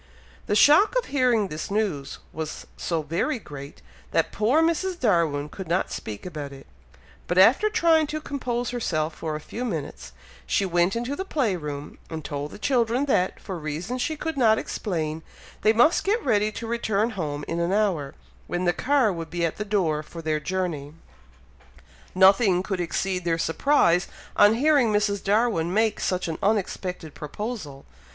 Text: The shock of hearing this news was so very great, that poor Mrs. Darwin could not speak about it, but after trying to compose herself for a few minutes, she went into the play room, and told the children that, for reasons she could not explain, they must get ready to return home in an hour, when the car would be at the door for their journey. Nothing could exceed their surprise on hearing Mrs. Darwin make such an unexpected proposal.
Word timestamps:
The 0.47 0.55
shock 0.55 0.97
of 0.97 1.05
hearing 1.13 1.49
this 1.49 1.69
news 1.69 2.17
was 2.33 2.65
so 2.75 3.03
very 3.03 3.37
great, 3.37 3.83
that 4.09 4.31
poor 4.31 4.63
Mrs. 4.63 4.99
Darwin 4.99 5.47
could 5.47 5.67
not 5.67 5.91
speak 5.91 6.25
about 6.25 6.51
it, 6.51 6.65
but 7.27 7.37
after 7.37 7.69
trying 7.69 8.07
to 8.07 8.19
compose 8.19 8.71
herself 8.71 9.13
for 9.13 9.35
a 9.35 9.39
few 9.39 9.63
minutes, 9.63 10.11
she 10.47 10.65
went 10.65 10.95
into 10.95 11.15
the 11.15 11.23
play 11.23 11.55
room, 11.55 11.99
and 12.09 12.25
told 12.25 12.49
the 12.49 12.57
children 12.57 13.05
that, 13.05 13.39
for 13.39 13.59
reasons 13.59 14.01
she 14.01 14.15
could 14.15 14.37
not 14.37 14.57
explain, 14.57 15.21
they 15.61 15.71
must 15.71 16.03
get 16.03 16.25
ready 16.25 16.51
to 16.51 16.65
return 16.65 17.11
home 17.11 17.45
in 17.47 17.59
an 17.59 17.71
hour, 17.71 18.15
when 18.47 18.65
the 18.65 18.73
car 18.73 19.13
would 19.13 19.29
be 19.29 19.45
at 19.45 19.57
the 19.57 19.63
door 19.63 20.01
for 20.01 20.23
their 20.23 20.39
journey. 20.39 20.95
Nothing 22.15 22.63
could 22.63 22.81
exceed 22.81 23.23
their 23.23 23.37
surprise 23.37 24.07
on 24.35 24.55
hearing 24.55 24.91
Mrs. 24.91 25.23
Darwin 25.23 25.71
make 25.71 25.99
such 25.99 26.27
an 26.27 26.39
unexpected 26.41 27.13
proposal. 27.13 27.85